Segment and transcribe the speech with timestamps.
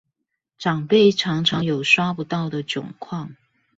[0.57, 3.33] 長輩常常有刷不到的窘況